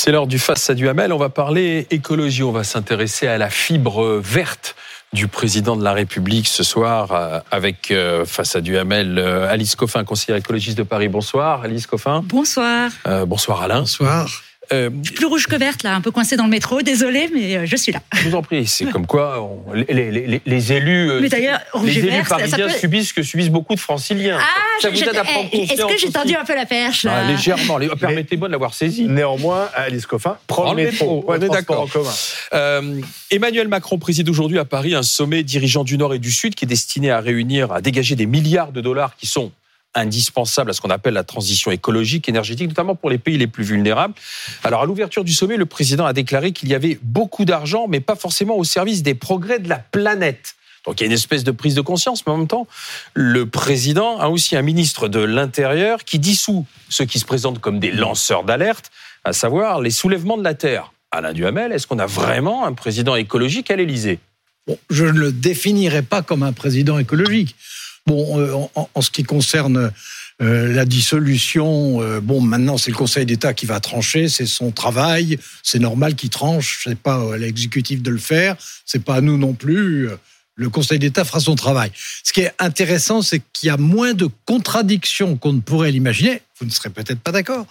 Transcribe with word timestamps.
C'est 0.00 0.12
l'heure 0.12 0.28
du 0.28 0.38
face 0.38 0.70
à 0.70 0.74
du 0.74 0.88
Hamel. 0.88 1.12
On 1.12 1.18
va 1.18 1.28
parler 1.28 1.88
écologie. 1.90 2.44
On 2.44 2.52
va 2.52 2.62
s'intéresser 2.62 3.26
à 3.26 3.36
la 3.36 3.50
fibre 3.50 4.20
verte 4.22 4.76
du 5.12 5.26
président 5.26 5.74
de 5.74 5.82
la 5.82 5.92
République 5.92 6.46
ce 6.46 6.62
soir 6.62 7.10
euh, 7.10 7.40
avec 7.50 7.90
euh, 7.90 8.24
face 8.24 8.54
à 8.54 8.60
du 8.60 8.78
Hamel 8.78 9.18
euh, 9.18 9.50
Alice 9.50 9.74
Coffin, 9.74 10.04
conseillère 10.04 10.38
écologiste 10.38 10.78
de 10.78 10.84
Paris. 10.84 11.08
Bonsoir 11.08 11.62
Alice 11.64 11.88
Coffin. 11.88 12.22
Bonsoir. 12.24 12.92
bonsoir 13.26 13.60
Alain. 13.60 13.80
Bonsoir. 13.80 14.28
Euh, 14.72 14.90
plus 14.90 15.26
rouge 15.26 15.46
que 15.46 15.56
verte, 15.56 15.82
là, 15.82 15.94
un 15.94 16.00
peu 16.00 16.10
coincé 16.10 16.36
dans 16.36 16.44
le 16.44 16.50
métro. 16.50 16.82
Désolé, 16.82 17.30
mais 17.32 17.56
euh, 17.56 17.66
je 17.66 17.76
suis 17.76 17.92
là. 17.92 18.00
Je 18.14 18.28
vous 18.28 18.34
en 18.34 18.42
prie. 18.42 18.66
C'est 18.66 18.86
comme 18.86 19.06
quoi 19.06 19.48
les, 19.74 20.72
élus, 20.72 21.10
euh, 21.10 21.20
mais 21.20 21.28
d'ailleurs, 21.28 21.60
les 21.82 21.98
élus 21.98 22.22
parisiens 22.28 22.68
subissent 22.68 23.08
ce 23.08 23.14
que 23.14 23.22
subissent 23.22 23.50
beaucoup 23.50 23.74
de 23.74 23.80
franciliens. 23.80 24.38
Ah, 24.38 24.44
ça 24.80 24.90
vous 24.90 25.02
aide 25.02 25.16
à 25.16 25.24
prendre 25.24 25.50
conscience. 25.50 25.70
Est-ce 25.70 25.86
que 25.86 25.98
j'ai 25.98 26.10
tendu 26.10 26.34
un 26.34 26.44
peu 26.44 26.54
la 26.54 26.66
perche 26.66 27.06
ah, 27.06 27.24
Légèrement. 27.24 27.78
Permettez-moi 27.98 28.48
de 28.48 28.52
l'avoir 28.52 28.74
saisi. 28.74 29.04
Néanmoins, 29.04 29.68
Alice 29.74 30.06
Coffin 30.06 30.36
prend 30.46 30.72
le 30.72 30.84
métro. 30.84 31.24
On 31.26 31.34
est 31.34 31.48
d'accord. 31.48 31.88
Emmanuel 33.30 33.68
Macron 33.68 33.98
préside 33.98 34.28
aujourd'hui 34.28 34.58
à 34.58 34.64
Paris 34.64 34.94
un 34.94 35.02
sommet 35.02 35.42
dirigeant 35.42 35.84
du 35.84 35.98
Nord 35.98 36.14
et 36.14 36.18
du 36.18 36.30
Sud 36.30 36.54
qui 36.54 36.64
est 36.64 36.68
destiné 36.68 37.10
à 37.10 37.20
réunir, 37.20 37.72
à 37.72 37.80
dégager 37.80 38.16
des 38.16 38.26
milliards 38.26 38.72
de 38.72 38.80
dollars 38.80 39.16
qui 39.16 39.26
sont 39.26 39.52
indispensable 39.94 40.70
à 40.70 40.72
ce 40.72 40.80
qu'on 40.80 40.90
appelle 40.90 41.14
la 41.14 41.24
transition 41.24 41.70
écologique, 41.70 42.28
énergétique, 42.28 42.68
notamment 42.68 42.94
pour 42.94 43.10
les 43.10 43.18
pays 43.18 43.38
les 43.38 43.46
plus 43.46 43.64
vulnérables. 43.64 44.14
Alors, 44.62 44.82
à 44.82 44.86
l'ouverture 44.86 45.24
du 45.24 45.32
sommet, 45.32 45.56
le 45.56 45.66
président 45.66 46.06
a 46.06 46.12
déclaré 46.12 46.52
qu'il 46.52 46.68
y 46.68 46.74
avait 46.74 46.98
beaucoup 47.02 47.44
d'argent, 47.44 47.86
mais 47.88 48.00
pas 48.00 48.16
forcément 48.16 48.56
au 48.56 48.64
service 48.64 49.02
des 49.02 49.14
progrès 49.14 49.58
de 49.58 49.68
la 49.68 49.78
planète. 49.78 50.54
Donc 50.84 51.00
il 51.00 51.02
y 51.02 51.04
a 51.04 51.06
une 51.08 51.12
espèce 51.12 51.44
de 51.44 51.50
prise 51.50 51.74
de 51.74 51.80
conscience, 51.80 52.26
mais 52.26 52.32
en 52.32 52.38
même 52.38 52.46
temps, 52.46 52.66
le 53.12 53.46
président 53.46 54.18
a 54.20 54.28
aussi 54.28 54.56
un 54.56 54.62
ministre 54.62 55.08
de 55.08 55.20
l'Intérieur 55.20 56.04
qui 56.04 56.18
dissout 56.18 56.66
ceux 56.88 57.04
qui 57.04 57.18
se 57.18 57.26
présentent 57.26 57.58
comme 57.58 57.78
des 57.78 57.90
lanceurs 57.90 58.44
d'alerte, 58.44 58.90
à 59.24 59.34
savoir 59.34 59.80
les 59.80 59.90
soulèvements 59.90 60.38
de 60.38 60.44
la 60.44 60.54
Terre. 60.54 60.92
Alain 61.10 61.32
Duhamel, 61.32 61.72
est-ce 61.72 61.86
qu'on 61.86 61.98
a 61.98 62.06
vraiment 62.06 62.64
un 62.64 62.72
président 62.72 63.16
écologique 63.16 63.70
à 63.70 63.76
l'Élysée? 63.76 64.18
Bon, 64.66 64.78
Je 64.88 65.04
ne 65.04 65.18
le 65.18 65.32
définirais 65.32 66.02
pas 66.02 66.22
comme 66.22 66.42
un 66.42 66.52
président 66.52 66.98
écologique. 66.98 67.54
Bon, 68.08 68.40
euh, 68.40 68.54
en, 68.94 69.02
ce 69.02 69.10
qui 69.10 69.22
concerne 69.22 69.92
euh, 70.40 70.72
la 70.72 70.86
dissolution, 70.86 72.00
euh, 72.00 72.22
bon, 72.22 72.40
maintenant 72.40 72.78
c'est 72.78 72.90
le 72.90 72.96
Conseil 72.96 73.26
d'État 73.26 73.52
qui 73.52 73.66
va 73.66 73.80
trancher, 73.80 74.30
c'est 74.30 74.46
son 74.46 74.70
travail, 74.70 75.38
c'est 75.62 75.78
normal 75.78 76.14
qu'il 76.14 76.30
tranche, 76.30 76.80
c'est 76.84 76.98
pas 76.98 77.34
à 77.34 77.36
l'exécutif 77.36 78.00
de 78.02 78.10
le 78.10 78.16
faire, 78.16 78.56
c'est 78.86 79.04
pas 79.04 79.16
à 79.16 79.20
nous 79.20 79.36
non 79.36 79.52
plus. 79.52 80.08
Le 80.54 80.70
Conseil 80.70 80.98
d'État 80.98 81.26
fera 81.26 81.38
son 81.38 81.54
travail. 81.54 81.92
Ce 82.24 82.32
qui 82.32 82.40
est 82.40 82.52
intéressant, 82.58 83.20
c'est 83.20 83.42
qu'il 83.52 83.66
y 83.66 83.70
a 83.70 83.76
moins 83.76 84.14
de 84.14 84.26
contradictions 84.46 85.36
qu'on 85.36 85.52
ne 85.52 85.60
pourrait 85.60 85.90
l'imaginer. 85.90 86.40
Vous 86.58 86.64
ne 86.66 86.70
serez 86.70 86.88
peut-être 86.88 87.20
pas 87.20 87.30
d'accord. 87.30 87.66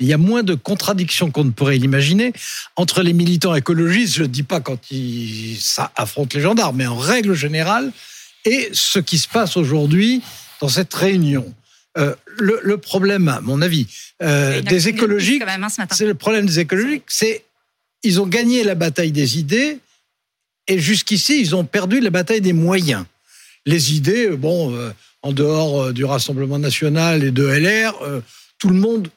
Mais 0.00 0.06
il 0.06 0.08
y 0.08 0.14
a 0.14 0.18
moins 0.18 0.42
de 0.42 0.54
contradictions 0.54 1.30
qu'on 1.30 1.44
ne 1.44 1.50
pourrait 1.50 1.76
l'imaginer 1.76 2.32
entre 2.76 3.02
les 3.02 3.12
militants 3.12 3.54
écologistes. 3.54 4.14
Je 4.14 4.22
ne 4.22 4.28
dis 4.28 4.42
pas 4.42 4.60
quand 4.60 4.90
ils 4.90 5.58
ça 5.60 5.92
affrontent 5.96 6.34
les 6.34 6.42
gendarmes, 6.42 6.78
mais 6.78 6.86
en 6.86 6.96
règle 6.96 7.34
générale, 7.34 7.92
et 8.44 8.70
ce 8.72 8.98
qui 8.98 9.18
se 9.18 9.28
passe 9.28 9.56
aujourd'hui 9.56 10.22
dans 10.60 10.68
cette 10.68 10.92
réunion. 10.94 11.52
Euh, 11.98 12.14
le, 12.38 12.78
problème, 12.78 13.28
à 13.28 13.40
mon 13.40 13.60
avis, 13.60 13.86
euh, 14.22 14.62
des 14.62 14.88
écologiques, 14.88 15.42
hein, 15.42 15.68
c'est 15.90 16.06
le 16.06 16.14
problème 16.14 16.46
des 16.46 16.60
écologiques, 16.60 17.04
c'est 17.08 17.44
ils 18.02 18.20
ont 18.20 18.26
gagné 18.26 18.64
la 18.64 18.74
bataille 18.74 19.12
des 19.12 19.38
idées 19.38 19.78
et 20.66 20.78
jusqu'ici 20.78 21.40
ils 21.40 21.54
ont 21.54 21.64
perdu 21.64 22.00
la 22.00 22.10
bataille 22.10 22.40
des 22.40 22.54
moyens. 22.54 23.04
Les 23.66 23.94
idées, 23.94 24.28
bon, 24.28 24.74
euh, 24.74 24.90
en 25.20 25.32
dehors 25.32 25.92
du 25.92 26.04
Rassemblement 26.04 26.58
national 26.58 27.22
et 27.22 27.30
de 27.30 27.44
LR, 27.44 27.94
tout 28.58 28.70
le 28.70 28.74
monde, 28.74 29.08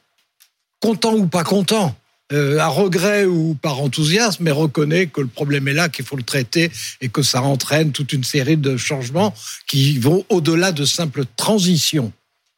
content 0.80 1.14
ou 1.14 1.26
pas 1.26 1.42
content, 1.42 1.96
euh, 2.32 2.58
à 2.58 2.66
regret 2.66 3.24
ou 3.24 3.54
par 3.54 3.80
enthousiasme, 3.80 4.44
mais 4.44 4.50
reconnaît 4.50 5.06
que 5.06 5.20
le 5.20 5.28
problème 5.28 5.68
est 5.68 5.74
là, 5.74 5.88
qu'il 5.88 6.04
faut 6.04 6.16
le 6.16 6.22
traiter 6.22 6.70
et 7.00 7.08
que 7.08 7.22
ça 7.22 7.42
entraîne 7.42 7.92
toute 7.92 8.12
une 8.12 8.24
série 8.24 8.56
de 8.56 8.76
changements 8.76 9.32
qui 9.68 9.98
vont 9.98 10.24
au-delà 10.28 10.72
de 10.72 10.84
simples 10.84 11.24
transitions. 11.36 12.12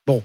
Bon, 0.06 0.22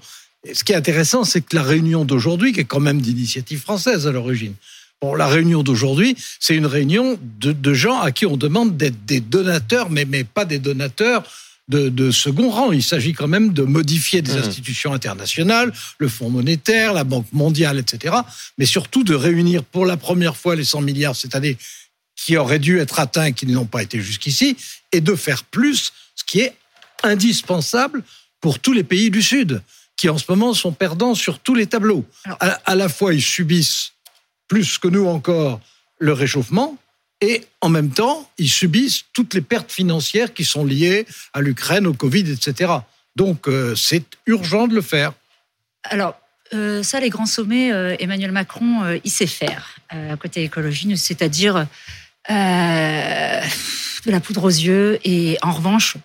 ce 0.50 0.64
qui 0.64 0.72
est 0.72 0.76
intéressant, 0.76 1.24
c'est 1.24 1.42
que 1.42 1.56
la 1.56 1.62
réunion 1.62 2.04
d'aujourd'hui, 2.04 2.52
qui 2.52 2.60
est 2.60 2.64
quand 2.64 2.80
même 2.80 3.00
d'initiative 3.00 3.60
française 3.60 4.06
à 4.06 4.12
l'origine, 4.12 4.54
Bon, 5.02 5.14
la 5.14 5.26
réunion 5.26 5.62
d'aujourd'hui, 5.62 6.16
c'est 6.40 6.56
une 6.56 6.64
réunion 6.64 7.18
de, 7.20 7.52
de, 7.52 7.74
gens 7.74 8.00
à 8.00 8.10
qui 8.10 8.24
on 8.24 8.38
demande 8.38 8.78
d'être 8.78 9.04
des 9.04 9.20
donateurs, 9.20 9.90
mais, 9.90 10.06
mais 10.06 10.24
pas 10.24 10.46
des 10.46 10.58
donateurs 10.58 11.24
de, 11.68 12.10
second 12.10 12.50
rang. 12.50 12.72
Il 12.72 12.82
s'agit 12.82 13.12
quand 13.12 13.28
même 13.28 13.52
de 13.52 13.62
modifier 13.62 14.22
des 14.22 14.34
mmh. 14.34 14.38
institutions 14.38 14.92
internationales, 14.92 15.72
le 15.98 16.08
Fonds 16.08 16.30
monétaire, 16.30 16.92
la 16.92 17.04
Banque 17.04 17.26
mondiale, 17.32 17.78
etc. 17.78 18.14
Mais 18.58 18.66
surtout 18.66 19.04
de 19.04 19.14
réunir 19.14 19.64
pour 19.64 19.86
la 19.86 19.96
première 19.96 20.36
fois 20.36 20.56
les 20.56 20.64
100 20.64 20.82
milliards 20.82 21.16
cette 21.16 21.34
année 21.34 21.56
qui 22.16 22.36
auraient 22.36 22.58
dû 22.58 22.78
être 22.78 23.00
atteints 23.00 23.26
et 23.26 23.32
qui 23.32 23.46
n'ont 23.46 23.66
pas 23.66 23.82
été 23.82 24.00
jusqu'ici, 24.00 24.56
et 24.92 25.00
de 25.00 25.14
faire 25.14 25.44
plus, 25.44 25.92
ce 26.14 26.24
qui 26.24 26.40
est 26.40 26.54
indispensable 27.02 28.02
pour 28.40 28.60
tous 28.60 28.72
les 28.72 28.84
pays 28.84 29.10
du 29.10 29.20
Sud, 29.20 29.62
qui 29.96 30.08
en 30.08 30.16
ce 30.16 30.24
moment 30.28 30.54
sont 30.54 30.72
perdants 30.72 31.14
sur 31.14 31.38
tous 31.40 31.54
les 31.54 31.66
tableaux. 31.66 32.04
à 32.40 32.74
la 32.74 32.88
fois, 32.88 33.14
ils 33.14 33.22
subissent 33.22 33.92
plus 34.48 34.78
que 34.78 34.88
nous 34.88 35.06
encore 35.06 35.60
le 35.98 36.12
réchauffement, 36.12 36.78
et 37.24 37.46
en 37.62 37.70
même 37.70 37.88
temps, 37.88 38.28
ils 38.36 38.50
subissent 38.50 39.04
toutes 39.14 39.32
les 39.32 39.40
pertes 39.40 39.72
financières 39.72 40.34
qui 40.34 40.44
sont 40.44 40.62
liées 40.62 41.06
à 41.32 41.40
l'Ukraine, 41.40 41.86
au 41.86 41.94
Covid, 41.94 42.30
etc. 42.30 42.70
Donc 43.16 43.48
euh, 43.48 43.74
c'est 43.74 44.04
urgent 44.26 44.66
de 44.66 44.74
le 44.74 44.82
faire. 44.82 45.14
Alors, 45.84 46.20
euh, 46.52 46.82
ça, 46.82 47.00
les 47.00 47.08
grands 47.08 47.24
sommets, 47.24 47.72
euh, 47.72 47.96
Emmanuel 47.98 48.30
Macron, 48.30 49.00
il 49.02 49.10
sait 49.10 49.26
faire 49.26 49.78
côté 50.20 50.42
écologie, 50.42 50.94
c'est-à-dire 50.98 51.66
de 52.28 54.10
la 54.10 54.20
poudre 54.20 54.44
aux 54.44 54.48
yeux. 54.48 54.98
Et 55.04 55.38
en 55.40 55.52
revanche, 55.52 55.96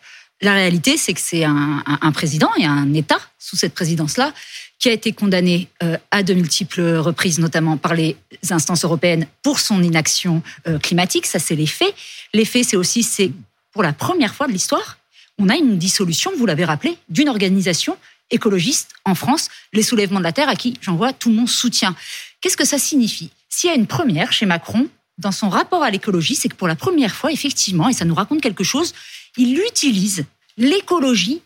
la 0.41 0.53
réalité, 0.53 0.95
c'est 0.95 1.13
que 1.13 1.19
c'est 1.19 1.43
un, 1.43 1.83
un, 1.85 2.11
président 2.13 2.49
et 2.57 2.65
un 2.65 2.93
État 2.93 3.19
sous 3.39 3.57
cette 3.57 3.73
présidence-là 3.73 4.31
qui 4.79 4.89
a 4.89 4.93
été 4.93 5.11
condamné 5.11 5.67
euh, 5.83 5.97
à 6.09 6.23
de 6.23 6.33
multiples 6.33 6.81
reprises, 6.97 7.37
notamment 7.37 7.77
par 7.77 7.93
les 7.93 8.15
instances 8.49 8.85
européennes, 8.85 9.27
pour 9.43 9.59
son 9.59 9.83
inaction 9.83 10.41
euh, 10.67 10.79
climatique. 10.79 11.25
Ça, 11.25 11.37
c'est 11.37 11.55
les 11.55 11.67
faits. 11.67 11.93
Les 12.33 12.45
faits, 12.45 12.65
c'est 12.65 12.77
aussi, 12.77 13.03
c'est 13.03 13.31
pour 13.73 13.83
la 13.83 13.93
première 13.93 14.33
fois 14.33 14.47
de 14.47 14.53
l'histoire, 14.53 14.97
on 15.37 15.49
a 15.49 15.55
une 15.55 15.77
dissolution, 15.77 16.31
vous 16.37 16.45
l'avez 16.45 16.65
rappelé, 16.65 16.97
d'une 17.09 17.29
organisation 17.29 17.97
écologiste 18.31 18.91
en 19.05 19.15
France, 19.15 19.49
les 19.73 19.83
soulèvements 19.83 20.19
de 20.19 20.23
la 20.23 20.33
Terre, 20.33 20.49
à 20.49 20.55
qui 20.55 20.75
j'envoie 20.81 21.13
tout 21.13 21.29
mon 21.29 21.47
soutien. 21.47 21.95
Qu'est-ce 22.41 22.57
que 22.57 22.65
ça 22.65 22.77
signifie? 22.77 23.31
S'il 23.49 23.69
y 23.69 23.73
a 23.73 23.75
une 23.75 23.87
première 23.87 24.31
chez 24.31 24.45
Macron, 24.45 24.87
dans 25.17 25.31
son 25.31 25.49
rapport 25.49 25.83
à 25.83 25.89
l'écologie, 25.89 26.35
c'est 26.35 26.49
que 26.49 26.55
pour 26.55 26.67
la 26.67 26.75
première 26.75 27.13
fois, 27.13 27.31
effectivement, 27.31 27.89
et 27.89 27.93
ça 27.93 28.05
nous 28.05 28.15
raconte 28.15 28.41
quelque 28.41 28.63
chose, 28.63 28.93
il 29.37 29.59
utilise 29.59 30.25
l'écologie 30.57 31.41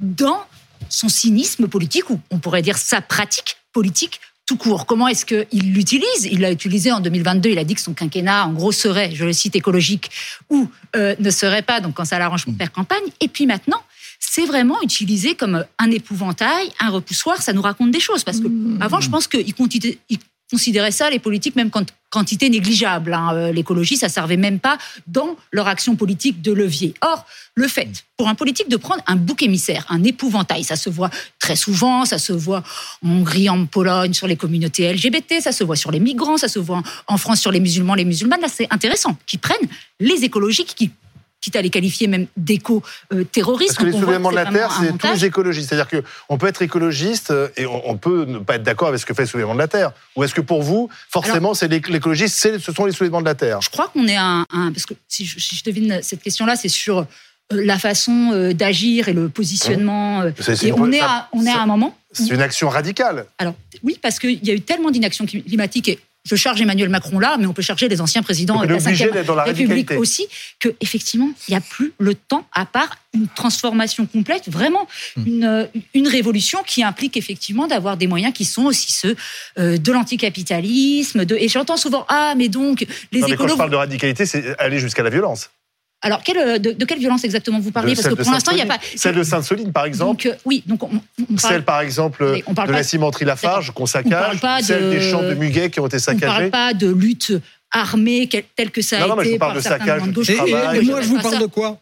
dans 0.00 0.40
son 0.88 1.08
cynisme 1.08 1.68
politique, 1.68 2.10
ou 2.10 2.20
on 2.30 2.38
pourrait 2.38 2.62
dire 2.62 2.78
sa 2.78 3.00
pratique 3.00 3.56
politique 3.72 4.20
tout 4.48 4.56
court. 4.56 4.86
Comment 4.86 5.08
est-ce 5.08 5.26
qu'il 5.26 5.72
l'utilise? 5.74 6.24
Il 6.24 6.40
l'a 6.40 6.50
utilisé 6.50 6.90
en 6.90 7.00
2022. 7.00 7.50
Il 7.50 7.58
a 7.58 7.64
dit 7.64 7.74
que 7.74 7.82
son 7.82 7.92
quinquennat, 7.92 8.46
en 8.46 8.52
gros, 8.54 8.72
serait, 8.72 9.14
je 9.14 9.26
le 9.26 9.34
cite, 9.34 9.54
écologique 9.56 10.10
ou 10.48 10.70
euh, 10.96 11.14
ne 11.18 11.30
serait 11.30 11.60
pas. 11.60 11.80
Donc, 11.80 11.94
quand 11.94 12.06
ça 12.06 12.18
l'arrange 12.18 12.46
pour 12.46 12.56
faire 12.56 12.72
campagne. 12.72 13.04
Et 13.20 13.28
puis 13.28 13.44
maintenant, 13.44 13.82
c'est 14.18 14.46
vraiment 14.46 14.80
utilisé 14.80 15.34
comme 15.34 15.64
un 15.78 15.90
épouvantail, 15.90 16.70
un 16.80 16.88
repoussoir. 16.88 17.42
Ça 17.42 17.52
nous 17.52 17.60
raconte 17.60 17.90
des 17.90 18.00
choses 18.00 18.24
parce 18.24 18.40
que 18.40 18.48
mmh. 18.48 18.78
avant, 18.80 19.00
je 19.00 19.10
pense 19.10 19.28
qu'il 19.28 19.52
considéraient 20.50 20.90
ça, 20.90 21.10
les 21.10 21.18
politiques, 21.18 21.56
même 21.56 21.70
quand 21.70 21.92
quantité 22.10 22.48
négligeable. 22.48 23.12
Hein. 23.12 23.34
Euh, 23.34 23.52
l'écologie, 23.52 23.96
ça 23.96 24.08
servait 24.08 24.36
même 24.36 24.58
pas 24.58 24.78
dans 25.06 25.36
leur 25.52 25.68
action 25.68 25.96
politique 25.96 26.40
de 26.42 26.52
levier. 26.52 26.94
Or, 27.02 27.26
le 27.54 27.68
fait 27.68 28.04
pour 28.16 28.28
un 28.28 28.34
politique 28.34 28.68
de 28.68 28.76
prendre 28.76 29.02
un 29.06 29.16
bouc 29.16 29.42
émissaire, 29.42 29.84
un 29.88 30.02
épouvantail, 30.04 30.64
ça 30.64 30.76
se 30.76 30.90
voit 30.90 31.10
très 31.38 31.56
souvent, 31.56 32.04
ça 32.04 32.18
se 32.18 32.32
voit 32.32 32.62
en 33.04 33.10
Hongrie, 33.10 33.48
en 33.48 33.66
Pologne, 33.66 34.12
sur 34.12 34.26
les 34.26 34.36
communautés 34.36 34.92
LGBT, 34.92 35.40
ça 35.40 35.52
se 35.52 35.64
voit 35.64 35.76
sur 35.76 35.90
les 35.90 36.00
migrants, 36.00 36.36
ça 36.36 36.48
se 36.48 36.58
voit 36.58 36.82
en 37.06 37.16
France 37.16 37.40
sur 37.40 37.50
les 37.50 37.60
musulmans, 37.60 37.94
les 37.94 38.04
musulmanes. 38.04 38.40
Là, 38.40 38.48
c'est 38.48 38.68
intéressant 38.70 39.16
qu'ils 39.26 39.40
prennent 39.40 39.68
les 40.00 40.24
écologiques 40.24 40.74
qui 40.74 40.90
quitte 41.40 41.56
à 41.56 41.62
les 41.62 41.70
qualifier 41.70 42.06
même 42.06 42.26
d'éco-terroristes. 42.36 43.76
Parce 43.76 43.90
que 43.90 43.96
les 43.96 44.00
soulèvements 44.00 44.30
de 44.30 44.36
la 44.36 44.46
Terre, 44.46 44.76
c'est 44.80 44.96
tous 44.96 45.12
les 45.12 45.24
écologistes. 45.24 45.68
C'est-à-dire 45.68 46.02
qu'on 46.02 46.38
peut 46.38 46.46
être 46.46 46.62
écologiste 46.62 47.30
euh, 47.30 47.48
et 47.56 47.66
on 47.66 47.96
peut 47.96 48.24
ne 48.24 48.38
pas 48.38 48.56
être 48.56 48.62
d'accord 48.62 48.88
avec 48.88 49.00
ce 49.00 49.06
que 49.06 49.14
fait 49.14 49.22
le 49.22 49.28
soulèvement 49.28 49.54
de 49.54 49.58
la 49.58 49.68
Terre. 49.68 49.92
Ou 50.16 50.24
est-ce 50.24 50.34
que 50.34 50.40
pour 50.40 50.62
vous, 50.62 50.88
forcément, 51.10 51.54
c'est 51.54 51.68
l'écologiste, 51.68 52.58
ce 52.58 52.72
sont 52.72 52.84
les 52.84 52.92
soulèvements 52.92 53.20
de 53.20 53.26
la 53.26 53.34
Terre? 53.34 53.60
Je 53.60 53.70
crois 53.70 53.88
qu'on 53.88 54.06
est 54.06 54.16
un, 54.16 54.44
Parce 54.50 54.86
que 54.86 54.94
si 55.06 55.24
je, 55.24 55.38
si 55.38 55.56
je 55.56 55.64
devine 55.64 56.00
cette 56.02 56.22
question-là, 56.22 56.56
c'est 56.56 56.68
sur 56.68 56.98
euh, 56.98 57.04
la 57.50 57.78
façon 57.78 58.30
euh, 58.32 58.52
d'agir 58.52 59.08
et 59.08 59.12
le 59.12 59.28
positionnement. 59.28 60.24
et 60.24 60.72
on, 60.72 60.92
est 60.92 61.00
à, 61.00 61.28
on 61.32 61.44
est 61.46 61.50
à 61.50 61.62
un 61.62 61.66
moment. 61.66 61.96
C'est 62.12 62.30
une 62.30 62.40
action 62.40 62.68
radicale. 62.68 63.26
Alors 63.38 63.54
oui, 63.82 63.98
parce 64.00 64.18
qu'il 64.18 64.44
y 64.44 64.50
a 64.50 64.54
eu 64.54 64.60
tellement 64.60 64.90
d'inaction 64.90 65.26
climatique 65.26 65.88
et 65.88 65.98
je 66.24 66.36
charge 66.36 66.60
Emmanuel 66.60 66.88
Macron 66.88 67.18
là, 67.18 67.36
mais 67.38 67.46
on 67.46 67.52
peut 67.52 67.62
charger 67.62 67.88
les 67.88 68.00
anciens 68.00 68.22
présidents 68.22 68.60
de 68.60 68.66
la 68.66 68.76
Ve 68.76 69.46
République 69.46 69.92
aussi, 69.92 70.26
que 70.60 70.68
effectivement, 70.80 71.30
il 71.48 71.52
n'y 71.52 71.56
a 71.56 71.60
plus 71.60 71.92
le 71.98 72.14
temps, 72.14 72.46
à 72.52 72.66
part 72.66 72.98
une 73.14 73.28
transformation 73.28 74.06
complète, 74.06 74.48
vraiment 74.48 74.86
hmm. 75.16 75.26
une, 75.26 75.68
une 75.94 76.08
révolution 76.08 76.58
qui 76.66 76.82
implique 76.82 77.16
effectivement 77.16 77.66
d'avoir 77.66 77.96
des 77.96 78.06
moyens 78.06 78.34
qui 78.34 78.44
sont 78.44 78.66
aussi 78.66 78.92
ceux 78.92 79.16
euh, 79.58 79.78
de 79.78 79.92
l'anticapitalisme. 79.92 81.24
De... 81.24 81.34
Et 81.36 81.48
j'entends 81.48 81.78
souvent 81.78 82.04
ah 82.08 82.34
mais 82.36 82.48
donc 82.48 82.86
les 83.12 83.20
non, 83.20 83.28
mais 83.28 83.36
Quand 83.36 83.48
je 83.48 83.54
parle 83.54 83.70
de 83.70 83.76
radicalité, 83.76 84.26
c'est 84.26 84.58
aller 84.58 84.78
jusqu'à 84.78 85.02
la 85.02 85.10
violence. 85.10 85.50
Alors, 86.00 86.22
quelle, 86.22 86.62
de, 86.62 86.84
quelle 86.84 87.00
violence 87.00 87.24
exactement 87.24 87.58
vous 87.58 87.72
parlez? 87.72 87.94
Parce 87.94 88.08
que 88.08 88.14
pour 88.14 88.30
l'instant, 88.30 88.52
il 88.52 88.56
n'y 88.56 88.62
a 88.62 88.66
pas. 88.66 88.78
Celle 88.94 89.16
de 89.16 89.22
Sainte-Soline, 89.24 89.72
par 89.72 89.84
exemple. 89.84 90.22
Donc, 90.22 90.32
euh, 90.32 90.38
oui, 90.44 90.62
donc 90.66 90.84
on, 90.84 90.88
parle... 90.88 91.00
Celle, 91.38 91.64
par 91.64 91.80
exemple, 91.80 92.24
de 92.24 92.72
la 92.72 92.82
cimenterie 92.82 93.24
Lafarge 93.24 93.72
qu'on 93.72 93.86
saccage. 93.86 94.38
Celle 94.62 94.90
des 94.90 95.00
champs 95.00 95.22
de 95.22 95.34
muguet 95.34 95.70
qui 95.70 95.80
ont 95.80 95.86
été 95.86 95.98
saccagés. 95.98 96.26
On 96.26 96.44
ne 96.44 96.50
parle 96.50 96.50
pas 96.50 96.74
de 96.74 96.88
lutte 96.88 97.32
armée 97.72 98.28
telle 98.56 98.70
que 98.70 98.80
ça 98.80 98.96
a 98.96 99.00
non, 99.00 99.06
été. 99.06 99.10
Non, 99.10 99.16
mais 99.16 99.32
je 99.32 99.36
parle 99.38 99.56
de 99.56 99.60
saccage 99.60 100.02
de 100.02 100.76
Et, 100.76 100.82
moi, 100.82 101.00
je 101.00 101.08
vous 101.08 101.20
parle 101.20 101.40
de 101.40 101.46
quoi? 101.46 101.80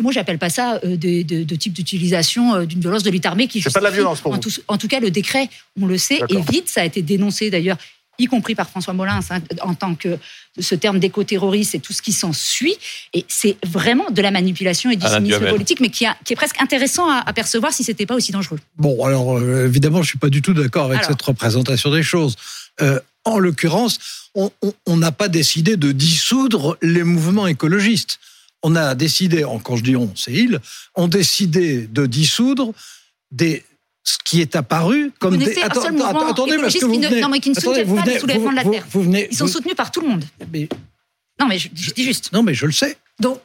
moi, 0.00 0.12
j'appelle 0.12 0.38
pas 0.38 0.50
ça 0.50 0.80
euh, 0.84 0.96
de, 0.96 1.54
type 1.54 1.72
d'utilisation 1.72 2.54
euh, 2.54 2.66
d'une 2.66 2.80
violence 2.80 3.04
de 3.04 3.10
lutte 3.10 3.26
armée 3.26 3.46
qui. 3.46 3.62
C'est 3.62 3.72
pas 3.72 3.78
de 3.78 3.84
la 3.84 3.90
violence 3.90 4.20
pour 4.20 4.32
en 4.32 4.34
vous. 4.34 4.40
Tout, 4.40 4.50
en 4.66 4.78
tout 4.78 4.88
cas, 4.88 5.00
le 5.00 5.10
décret, 5.10 5.48
on 5.80 5.86
le 5.86 5.98
sait, 5.98 6.20
évite. 6.28 6.68
Ça 6.68 6.82
a 6.82 6.84
été 6.84 7.02
dénoncé 7.02 7.50
d'ailleurs 7.50 7.76
y 8.20 8.26
compris 8.26 8.54
par 8.54 8.68
François 8.68 8.92
Molins, 8.92 9.20
hein, 9.30 9.40
en 9.62 9.74
tant 9.74 9.94
que 9.94 10.18
ce 10.58 10.74
terme 10.74 10.98
d'éco-terroriste 10.98 11.74
et 11.74 11.80
tout 11.80 11.92
ce 11.92 12.02
qui 12.02 12.12
s'en 12.12 12.32
suit. 12.32 12.76
Et 13.14 13.24
c'est 13.28 13.56
vraiment 13.64 14.10
de 14.10 14.22
la 14.22 14.30
manipulation 14.30 14.90
et 14.90 14.96
du 14.96 15.06
cynisme 15.06 15.48
politique, 15.48 15.80
mais 15.80 15.90
qui, 15.90 16.04
est 16.04 16.36
presque 16.36 16.60
intéressant 16.60 17.08
à, 17.08 17.32
percevoir 17.32 17.72
si 17.72 17.84
c'était 17.84 18.06
pas 18.06 18.14
aussi 18.14 18.32
dangereux. 18.32 18.58
Bon, 18.76 19.04
alors 19.04 19.38
euh, 19.38 19.66
évidemment, 19.66 20.02
je 20.02 20.08
suis 20.08 20.18
pas 20.18 20.28
du 20.28 20.42
tout 20.42 20.54
d'accord 20.54 20.86
avec 20.86 21.04
cette 21.04 21.22
représentation 21.22 21.90
des 21.90 22.02
choses. 22.02 22.36
Euh, 22.80 23.00
en 23.24 23.38
l'occurrence, 23.38 23.98
on 24.34 24.96
n'a 24.96 25.12
pas 25.12 25.28
décidé 25.28 25.76
de 25.76 25.92
dissoudre 25.92 26.78
les 26.82 27.04
mouvements 27.04 27.46
écologistes. 27.46 28.18
On 28.62 28.76
a 28.76 28.94
décidé, 28.94 29.44
quand 29.64 29.76
je 29.76 29.82
dis 29.82 29.96
on, 29.96 30.12
c'est 30.14 30.32
ils, 30.32 30.58
ont 30.94 31.08
décidé 31.08 31.86
de 31.86 32.06
dissoudre 32.06 32.72
des 33.30 33.64
ce 34.02 34.16
qui 34.24 34.40
est 34.40 34.56
apparu 34.56 35.12
comme 35.18 35.36
des. 35.36 35.58
attendez, 35.60 36.56
parce 36.58 36.74
que 36.74 36.84
vous 36.84 36.94
venez, 36.94 37.20
non, 37.20 37.28
mais 37.28 37.40
qui 37.40 37.50
ne 37.50 37.58
attendez, 37.58 37.84
pas 37.84 38.04
le 38.04 38.18
soulèvement 38.18 38.50
de 38.50 38.56
la 38.56 38.64
Terre. 38.64 38.86
Ils 39.30 39.36
sont 39.36 39.46
soutenus 39.46 39.76
par 39.76 39.90
tout 39.90 40.00
le 40.00 40.08
monde. 40.08 40.24
non, 41.38 41.46
mais 41.46 41.58
je, 41.58 41.68
dis 41.68 42.04
juste. 42.04 42.32
Non, 42.32 42.42
mais 42.42 42.54
je 42.54 42.66
le 42.66 42.72
sais. 42.72 42.96
Donc. 43.18 43.40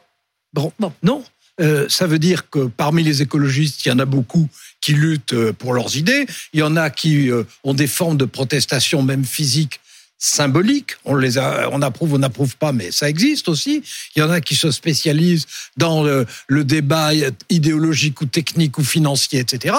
Bon, 0.52 0.72
bon. 0.78 0.92
non. 1.02 1.22
Euh, 1.60 1.86
ça 1.88 2.06
veut 2.06 2.18
dire 2.18 2.50
que 2.50 2.66
parmi 2.66 3.02
les 3.02 3.22
écologistes, 3.22 3.84
il 3.84 3.88
y 3.88 3.92
en 3.92 3.98
a 3.98 4.04
beaucoup 4.04 4.48
qui 4.80 4.92
luttent 4.92 5.32
euh, 5.32 5.52
pour 5.52 5.72
leurs 5.72 5.96
idées. 5.96 6.26
Il 6.52 6.60
y 6.60 6.62
en 6.62 6.76
a 6.76 6.90
qui 6.90 7.30
euh, 7.30 7.44
ont 7.64 7.72
des 7.72 7.86
formes 7.86 8.18
de 8.18 8.26
protestation, 8.26 9.02
même 9.02 9.24
physiques, 9.24 9.80
symboliques. 10.18 10.92
On 11.04 11.16
les 11.16 11.38
a, 11.38 11.68
on 11.72 11.82
approuve, 11.82 12.14
on 12.14 12.18
n'approuve 12.18 12.56
pas, 12.56 12.72
mais 12.72 12.90
ça 12.90 13.08
existe 13.08 13.48
aussi. 13.48 13.82
Il 14.14 14.20
y 14.20 14.22
en 14.22 14.30
a 14.30 14.40
qui 14.40 14.54
se 14.56 14.70
spécialisent 14.70 15.46
dans 15.76 16.02
le, 16.02 16.26
le 16.46 16.64
débat 16.64 17.10
idéologique 17.50 18.20
ou 18.20 18.26
technique 18.26 18.78
ou 18.78 18.84
financier, 18.84 19.40
etc. 19.40 19.76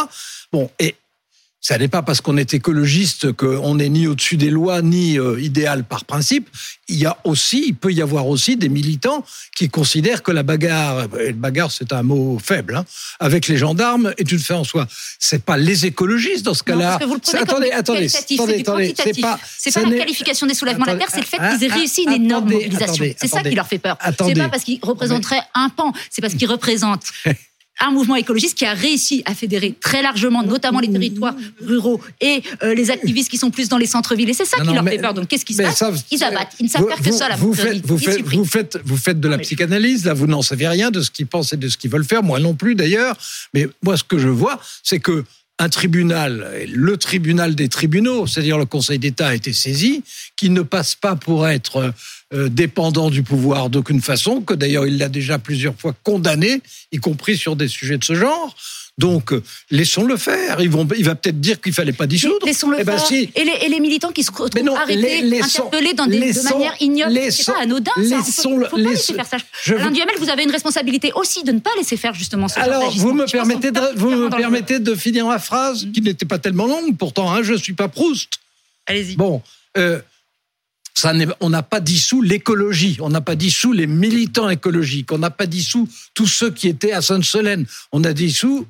Bon, 0.51 0.69
et 0.79 0.95
ça 1.67 1.77
n'est 1.77 1.89
pas 1.89 2.01
parce 2.01 2.21
qu'on 2.21 2.37
est 2.37 2.53
écologiste 2.53 3.33
qu'on 3.33 3.75
n'est 3.75 3.89
ni 3.89 4.07
au-dessus 4.07 4.37
des 4.37 4.49
lois 4.49 4.81
ni 4.81 5.19
euh, 5.19 5.37
idéal 5.37 5.83
par 5.83 6.05
principe. 6.05 6.47
Il 6.87 6.95
y 6.95 7.05
a 7.05 7.17
aussi, 7.25 7.65
il 7.67 7.75
peut 7.75 7.91
y 7.91 8.01
avoir 8.01 8.27
aussi 8.27 8.55
des 8.55 8.69
militants 8.69 9.25
qui 9.53 9.67
considèrent 9.67 10.23
que 10.23 10.31
la 10.31 10.43
bagarre, 10.43 11.07
et 11.19 11.27
le 11.27 11.33
bagarre 11.33 11.69
c'est 11.69 11.91
un 11.91 12.03
mot 12.03 12.39
faible, 12.41 12.77
hein, 12.77 12.85
avec 13.19 13.49
les 13.49 13.57
gendarmes 13.57 14.13
est 14.17 14.31
une 14.31 14.39
fin 14.39 14.55
en 14.55 14.63
soi. 14.63 14.87
C'est 15.19 15.43
pas 15.43 15.57
les 15.57 15.85
écologistes 15.85 16.45
dans 16.45 16.53
ce 16.53 16.63
cas-là. 16.63 16.93
Attendez, 16.93 17.71
attendez, 17.71 18.07
attendez, 18.15 18.61
attendez, 18.61 18.95
c'est 18.95 19.19
pas, 19.19 19.37
c'est 19.57 19.73
pas 19.73 19.81
la 19.81 19.97
qualification 19.97 20.47
des 20.47 20.53
soulèvements 20.53 20.85
de 20.85 20.91
la 20.91 20.95
terre, 20.95 21.09
c'est 21.11 21.19
le 21.19 21.25
fait 21.25 21.37
qu'ils 21.37 21.65
aient 21.65 21.73
réussi 21.73 22.03
une 22.03 22.13
énorme 22.13 22.49
mobilisation. 22.49 23.03
C'est 23.17 23.27
ça 23.27 23.43
qui 23.43 23.55
leur 23.55 23.67
fait 23.67 23.79
peur. 23.79 23.97
C'est 24.25 24.35
pas 24.35 24.47
parce 24.47 24.63
qu'ils 24.63 24.79
représenteraient 24.81 25.43
un 25.53 25.67
pan, 25.67 25.91
c'est 26.09 26.21
parce 26.21 26.35
qu'ils 26.35 26.49
représentent 26.49 27.11
un 27.79 27.91
mouvement 27.91 28.15
écologiste 28.15 28.57
qui 28.57 28.65
a 28.65 28.73
réussi 28.73 29.21
à 29.25 29.35
fédérer 29.35 29.75
très 29.79 30.01
largement, 30.01 30.43
notamment 30.43 30.79
les 30.79 30.91
territoires 30.91 31.35
ruraux 31.61 32.01
et 32.21 32.41
euh, 32.63 32.73
les 32.73 32.91
activistes 32.91 33.29
qui 33.29 33.37
sont 33.37 33.51
plus 33.51 33.69
dans 33.69 33.77
les 33.77 33.85
centres-villes. 33.85 34.29
Et 34.29 34.33
c'est 34.33 34.45
ça 34.45 34.57
qui 34.61 34.73
leur 34.73 34.83
fait 34.83 34.97
peur. 34.97 35.13
Donc, 35.13 35.27
qu'est-ce 35.27 35.45
qui 35.45 35.53
se 35.53 35.61
passe 35.61 35.83
Ils 36.11 36.23
abattent. 36.23 36.53
Ils 36.59 36.65
ne 36.65 36.69
savent 36.69 36.87
faire 36.87 37.01
que 37.01 37.11
ça, 37.11 37.29
la 37.29 37.35
vous 37.35 37.53
faites, 37.53 37.85
vous, 37.85 37.97
faites, 37.97 38.21
vous, 38.21 38.45
faites, 38.45 38.79
vous 38.83 38.97
faites 38.97 39.19
de 39.19 39.27
la 39.27 39.37
psychanalyse, 39.37 40.05
là, 40.05 40.13
vous 40.13 40.27
n'en 40.27 40.41
savez 40.41 40.67
rien 40.67 40.91
de 40.91 41.01
ce 41.01 41.11
qu'ils 41.11 41.27
pensent 41.27 41.53
et 41.53 41.57
de 41.57 41.67
ce 41.67 41.77
qu'ils 41.77 41.91
veulent 41.91 42.05
faire. 42.05 42.23
Moi 42.23 42.39
non 42.39 42.55
plus, 42.55 42.75
d'ailleurs. 42.75 43.15
Mais 43.53 43.67
moi, 43.83 43.97
ce 43.97 44.03
que 44.03 44.17
je 44.17 44.29
vois, 44.29 44.59
c'est 44.83 44.99
que 44.99 45.23
un 45.59 45.69
tribunal, 45.69 46.47
le 46.71 46.97
tribunal 46.97 47.55
des 47.55 47.67
tribunaux, 47.67 48.27
c'est-à-dire 48.27 48.57
le 48.59 48.65
Conseil 48.65 48.99
d'État 48.99 49.29
a 49.29 49.35
été 49.35 49.53
saisi, 49.53 50.03
qui 50.35 50.51
ne 50.51 50.61
passe 50.61 50.93
pas 50.93 51.15
pour 51.15 51.47
être 51.47 51.93
euh, 52.33 52.49
dépendant 52.49 53.09
du 53.09 53.23
pouvoir 53.23 53.69
d'aucune 53.69 54.01
façon, 54.01 54.41
que 54.41 54.53
d'ailleurs 54.53 54.85
il 54.85 54.97
l'a 54.97 55.09
déjà 55.09 55.39
plusieurs 55.39 55.75
fois 55.75 55.93
condamné, 56.03 56.61
y 56.91 56.97
compris 56.97 57.37
sur 57.37 57.55
des 57.55 57.67
sujets 57.67 57.97
de 57.97 58.03
ce 58.03 58.15
genre. 58.15 58.55
Donc, 58.97 59.31
euh, 59.31 59.43
laissons-le 59.69 60.17
faire. 60.17 60.59
Ils 60.59 60.71
vont, 60.71 60.87
il 60.97 61.05
va 61.05 61.13
peut-être 61.13 61.39
dire 61.39 61.61
qu'il 61.61 61.71
fallait 61.71 61.93
pas 61.93 62.07
dissoudre. 62.07 62.45
Laissons-le 62.45 62.77
eh 62.79 62.83
ben, 62.83 62.97
faire. 62.97 63.11
et, 63.11 63.43
les, 63.43 63.51
et, 63.65 63.69
les, 63.69 63.79
militants 63.79 64.11
qui 64.11 64.23
se 64.23 64.31
retrouvent 64.31 64.63
non, 64.63 64.75
arrêtés, 64.75 65.21
les, 65.21 65.39
interpellés 65.39 65.93
dans 65.93 66.07
des, 66.07 66.33
de 66.33 66.41
manière 66.41 66.73
ignoble, 66.81 67.17
c'est 67.29 67.45
pas 67.45 67.61
anodin. 67.61 67.91
Laissons, 67.97 68.23
ça. 68.23 68.41
faut, 68.41 68.65
faut 68.65 68.83
pas 68.83 68.89
laisser 68.89 69.13
faire 69.13 69.27
ça. 69.27 69.37
Je 69.63 69.75
Alain 69.75 69.91
Duhamel, 69.91 70.15
vous 70.19 70.29
avez 70.29 70.43
une 70.43 70.51
responsabilité 70.51 71.11
aussi 71.13 71.43
de 71.43 71.51
ne 71.51 71.59
pas 71.59 71.69
laisser 71.77 71.95
faire 71.95 72.15
justement 72.15 72.47
ce 72.47 72.59
Alors, 72.59 72.91
vous 72.97 73.13
me 73.13 73.25
permettez, 73.25 73.69
de, 73.69 73.81
vous 73.95 74.09
me 74.09 74.29
permettez 74.29 74.79
de 74.79 74.95
finir 74.95 75.27
ma 75.27 75.37
phrase, 75.37 75.87
qui 75.93 76.01
n'était 76.01 76.25
pas 76.25 76.39
tellement 76.39 76.65
longue, 76.65 76.97
pourtant, 76.97 77.31
hein, 77.31 77.43
je 77.43 77.53
suis 77.53 77.73
pas 77.73 77.87
Proust. 77.87 78.31
Allez-y. 78.87 79.15
Bon. 79.15 79.43
Euh, 79.77 80.01
on 81.39 81.49
n'a 81.49 81.63
pas 81.63 81.79
dissous 81.79 82.21
l'écologie, 82.21 82.97
on 83.01 83.09
n'a 83.09 83.21
pas 83.21 83.35
dissous 83.35 83.73
les 83.73 83.87
militants 83.87 84.49
écologiques, 84.49 85.11
on 85.11 85.17
n'a 85.17 85.29
pas 85.29 85.45
dissous 85.45 85.87
tous 86.13 86.27
ceux 86.27 86.51
qui 86.51 86.67
étaient 86.67 86.93
à 86.93 87.01
Sainte-Solène. 87.01 87.65
On 87.91 88.03
a 88.03 88.13
dissous 88.13 88.65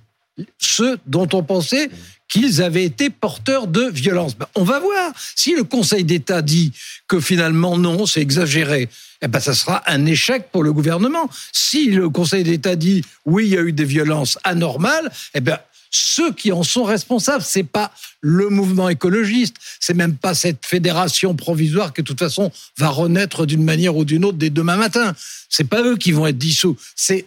ceux 0.57 0.97
dont 1.06 1.27
on 1.33 1.44
pensait 1.44 1.89
qu'ils 2.27 2.62
avaient 2.62 2.83
été 2.83 3.09
porteurs 3.09 3.68
de 3.68 3.89
violence. 3.89 4.35
Ben, 4.35 4.47
on 4.56 4.63
va 4.63 4.79
voir. 4.79 5.13
Si 5.35 5.56
le 5.56 5.63
Conseil 5.63 6.03
d'État 6.03 6.41
dit 6.41 6.74
que 7.07 7.19
finalement 7.19 7.77
non, 7.77 8.06
c'est 8.06 8.21
exagéré, 8.21 8.89
eh 9.21 9.27
ben, 9.27 9.39
ça 9.39 9.53
sera 9.53 9.81
un 9.89 10.06
échec 10.06 10.51
pour 10.51 10.63
le 10.63 10.73
gouvernement. 10.73 11.30
Si 11.53 11.89
le 11.91 12.09
Conseil 12.09 12.44
d'État 12.44 12.75
dit 12.75 13.03
oui, 13.25 13.47
il 13.47 13.53
y 13.53 13.57
a 13.57 13.62
eu 13.62 13.71
des 13.71 13.85
violences 13.85 14.38
anormales, 14.44 15.09
eh 15.33 15.39
ben, 15.39 15.57
ceux 15.91 16.33
qui 16.33 16.51
en 16.51 16.63
sont 16.63 16.83
responsables, 16.83 17.43
c'est 17.43 17.63
pas 17.63 17.91
le 18.21 18.49
mouvement 18.49 18.89
écologiste, 18.89 19.55
c'est 19.79 19.93
même 19.93 20.15
pas 20.15 20.33
cette 20.33 20.65
fédération 20.65 21.35
provisoire 21.35 21.93
qui 21.93 22.01
de 22.01 22.07
toute 22.07 22.19
façon 22.19 22.51
va 22.77 22.89
renaître 22.89 23.45
d'une 23.45 23.63
manière 23.63 23.95
ou 23.95 24.05
d'une 24.05 24.25
autre 24.25 24.37
dès 24.37 24.49
demain 24.49 24.77
matin. 24.77 25.13
C'est 25.49 25.67
pas 25.67 25.81
eux 25.81 25.97
qui 25.97 26.11
vont 26.11 26.27
être 26.27 26.37
dissous, 26.37 26.77
c'est 26.95 27.25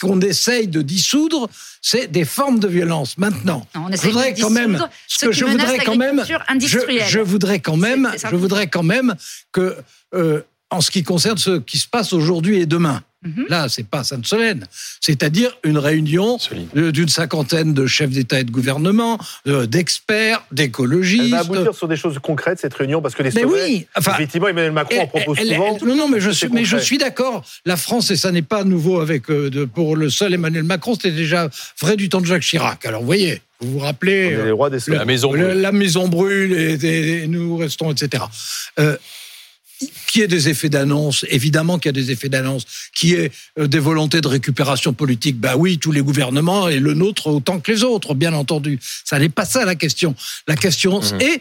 qu'on 0.00 0.20
essaye 0.20 0.66
de 0.66 0.82
dissoudre, 0.82 1.48
c'est 1.82 2.10
des 2.10 2.24
formes 2.24 2.58
de 2.58 2.68
violence. 2.68 3.18
Maintenant, 3.18 3.66
je 3.74 3.96
voudrais 4.08 4.34
quand 4.34 4.50
même, 4.50 4.86
ce 5.06 5.26
que 5.26 5.32
je 5.32 5.44
voudrais 5.44 5.78
quand 5.78 5.96
même, 5.96 6.24
je, 6.26 7.20
voudrais 7.20 7.60
quand 7.60 7.76
même, 7.76 8.10
je 8.16 8.36
voudrais 8.36 8.66
quand 8.66 8.82
même 8.82 9.14
que, 9.52 9.76
euh, 10.14 10.40
en 10.70 10.80
ce 10.80 10.90
qui 10.90 11.02
concerne 11.02 11.36
ce 11.36 11.58
qui 11.58 11.78
se 11.78 11.86
passe 11.86 12.12
aujourd'hui 12.12 12.60
et 12.60 12.66
demain, 12.66 13.02
Mhm. 13.22 13.46
Là, 13.48 13.68
c'est 13.68 13.86
pas 13.86 14.02
Sainte-Solène. 14.02 14.66
C'est-à-dire 15.00 15.56
une 15.62 15.76
réunion 15.76 16.38
d'une 16.74 17.08
cinquantaine 17.08 17.74
de 17.74 17.86
chefs 17.86 18.10
d'État 18.10 18.40
et 18.40 18.44
de 18.44 18.50
gouvernement, 18.50 19.18
d'experts, 19.44 20.42
d'écologistes. 20.52 21.24
Elle 21.24 21.30
va 21.30 21.40
aboutir 21.40 21.74
sur 21.74 21.88
des 21.88 21.96
choses 21.96 22.18
concrètes, 22.18 22.60
cette 22.60 22.74
réunion, 22.74 23.02
parce 23.02 23.14
que 23.14 23.22
les 23.22 23.30
sommets, 23.30 23.44
oui, 23.44 23.86
effectivement, 23.96 24.48
Emmanuel 24.48 24.72
Macron 24.72 25.00
en 25.00 25.06
propose 25.06 25.38
souvent. 25.38 25.78
non, 25.84 25.96
non, 25.96 26.08
mais 26.08 26.20
je 26.20 26.30
suis, 26.30 26.48
mais 26.48 26.64
je 26.64 26.78
suis 26.78 26.98
d'accord. 26.98 27.44
La 27.66 27.76
France, 27.76 28.10
et 28.10 28.16
ça 28.16 28.32
n'est 28.32 28.42
pas 28.42 28.64
nouveau 28.64 29.00
avec, 29.00 29.30
euh, 29.30 29.66
pour 29.66 29.96
le 29.96 30.08
seul 30.08 30.32
Emmanuel 30.32 30.64
Macron, 30.64 30.94
c'était 30.94 31.10
déjà 31.10 31.48
vrai 31.80 31.96
du 31.96 32.08
temps 32.08 32.20
de 32.20 32.26
Jacques 32.26 32.42
Chirac. 32.42 32.86
Alors, 32.86 33.00
vous 33.00 33.06
voyez, 33.06 33.42
vous 33.60 33.72
vous 33.72 33.78
rappelez. 33.80 34.30
les 34.30 34.50
rois 34.50 34.70
des 34.70 34.78
la, 34.88 35.04
maison 35.04 35.28
brûle. 35.28 35.60
La 35.60 35.72
maison 35.72 36.08
brûle 36.08 36.52
et, 36.52 37.26
nous 37.26 37.56
restons, 37.56 37.92
etc. 37.92 38.24
Euh, 38.78 38.96
qui 40.06 40.20
ait 40.20 40.28
des 40.28 40.48
effets 40.48 40.68
d'annonce, 40.68 41.24
évidemment 41.28 41.78
qu'il 41.78 41.88
y 41.88 41.90
a 41.90 41.92
des 41.92 42.10
effets 42.10 42.28
d'annonce, 42.28 42.64
qui 42.94 43.14
est 43.14 43.32
euh, 43.58 43.66
des 43.66 43.78
volontés 43.78 44.20
de 44.20 44.28
récupération 44.28 44.92
politique, 44.92 45.38
ben 45.38 45.54
oui, 45.56 45.78
tous 45.78 45.92
les 45.92 46.02
gouvernements 46.02 46.68
et 46.68 46.78
le 46.78 46.94
nôtre 46.94 47.28
autant 47.28 47.60
que 47.60 47.70
les 47.70 47.82
autres, 47.84 48.14
bien 48.14 48.32
entendu. 48.32 48.78
Ça 49.04 49.18
n'est 49.18 49.28
pas 49.28 49.44
ça 49.44 49.64
la 49.64 49.74
question. 49.74 50.14
La 50.46 50.56
question 50.56 51.00
mmh. 51.00 51.20
est, 51.20 51.40